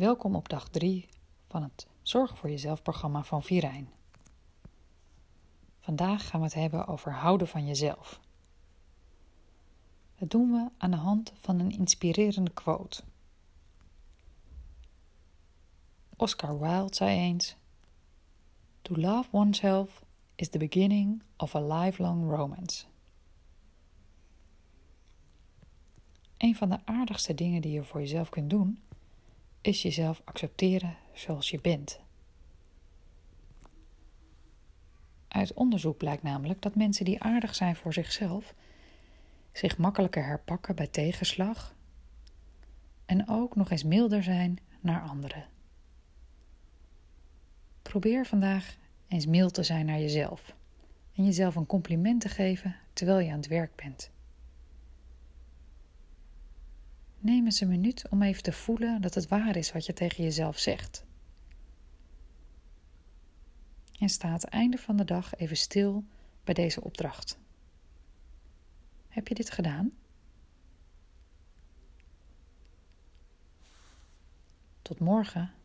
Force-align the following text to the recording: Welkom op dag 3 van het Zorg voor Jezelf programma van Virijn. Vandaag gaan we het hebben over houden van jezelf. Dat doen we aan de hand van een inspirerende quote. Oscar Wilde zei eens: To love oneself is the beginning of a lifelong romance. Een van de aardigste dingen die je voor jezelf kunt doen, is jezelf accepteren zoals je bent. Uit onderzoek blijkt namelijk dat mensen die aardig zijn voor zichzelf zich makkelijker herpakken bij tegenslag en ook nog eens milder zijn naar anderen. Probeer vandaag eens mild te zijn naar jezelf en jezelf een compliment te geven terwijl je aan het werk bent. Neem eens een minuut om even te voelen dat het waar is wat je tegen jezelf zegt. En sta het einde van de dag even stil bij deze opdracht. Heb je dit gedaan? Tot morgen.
Welkom 0.00 0.34
op 0.34 0.48
dag 0.48 0.68
3 0.68 1.08
van 1.48 1.62
het 1.62 1.86
Zorg 2.02 2.38
voor 2.38 2.50
Jezelf 2.50 2.82
programma 2.82 3.24
van 3.24 3.42
Virijn. 3.42 3.88
Vandaag 5.80 6.28
gaan 6.28 6.40
we 6.40 6.46
het 6.46 6.54
hebben 6.54 6.86
over 6.86 7.12
houden 7.12 7.48
van 7.48 7.66
jezelf. 7.66 8.20
Dat 10.18 10.30
doen 10.30 10.50
we 10.50 10.68
aan 10.78 10.90
de 10.90 10.96
hand 10.96 11.32
van 11.40 11.58
een 11.58 11.70
inspirerende 11.70 12.50
quote. 12.50 13.02
Oscar 16.16 16.58
Wilde 16.58 16.94
zei 16.94 17.18
eens: 17.18 17.56
To 18.82 18.96
love 18.96 19.28
oneself 19.30 20.04
is 20.34 20.48
the 20.48 20.58
beginning 20.58 21.22
of 21.36 21.54
a 21.54 21.60
lifelong 21.60 22.30
romance. 22.30 22.84
Een 26.36 26.56
van 26.56 26.68
de 26.68 26.78
aardigste 26.84 27.34
dingen 27.34 27.62
die 27.62 27.72
je 27.72 27.84
voor 27.84 28.00
jezelf 28.00 28.28
kunt 28.28 28.50
doen, 28.50 28.78
is 29.60 29.82
jezelf 29.82 30.22
accepteren 30.24 30.96
zoals 31.12 31.50
je 31.50 31.60
bent. 31.60 32.00
Uit 35.28 35.52
onderzoek 35.52 35.96
blijkt 35.96 36.22
namelijk 36.22 36.62
dat 36.62 36.74
mensen 36.74 37.04
die 37.04 37.22
aardig 37.22 37.54
zijn 37.54 37.76
voor 37.76 37.92
zichzelf 37.92 38.54
zich 39.52 39.78
makkelijker 39.78 40.24
herpakken 40.24 40.76
bij 40.76 40.86
tegenslag 40.86 41.74
en 43.06 43.28
ook 43.28 43.56
nog 43.56 43.70
eens 43.70 43.84
milder 43.84 44.22
zijn 44.22 44.58
naar 44.80 45.02
anderen. 45.02 45.46
Probeer 47.82 48.26
vandaag 48.26 48.76
eens 49.08 49.26
mild 49.26 49.54
te 49.54 49.62
zijn 49.62 49.86
naar 49.86 49.98
jezelf 49.98 50.54
en 51.14 51.24
jezelf 51.24 51.56
een 51.56 51.66
compliment 51.66 52.20
te 52.20 52.28
geven 52.28 52.76
terwijl 52.92 53.18
je 53.18 53.30
aan 53.30 53.36
het 53.36 53.46
werk 53.46 53.76
bent. 53.76 54.10
Neem 57.22 57.44
eens 57.44 57.60
een 57.60 57.68
minuut 57.68 58.08
om 58.08 58.22
even 58.22 58.42
te 58.42 58.52
voelen 58.52 59.00
dat 59.00 59.14
het 59.14 59.28
waar 59.28 59.56
is 59.56 59.72
wat 59.72 59.86
je 59.86 59.92
tegen 59.92 60.24
jezelf 60.24 60.58
zegt. 60.58 61.04
En 63.98 64.08
sta 64.08 64.32
het 64.32 64.44
einde 64.44 64.78
van 64.78 64.96
de 64.96 65.04
dag 65.04 65.34
even 65.34 65.56
stil 65.56 66.04
bij 66.44 66.54
deze 66.54 66.84
opdracht. 66.84 67.38
Heb 69.08 69.28
je 69.28 69.34
dit 69.34 69.50
gedaan? 69.50 69.92
Tot 74.82 74.98
morgen. 74.98 75.59